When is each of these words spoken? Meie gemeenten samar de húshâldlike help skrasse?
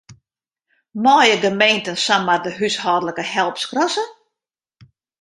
Meie 1.03 1.35
gemeenten 1.45 1.97
samar 2.05 2.41
de 2.45 2.51
húshâldlike 2.59 3.25
help 3.33 3.55
skrasse? 3.63 4.05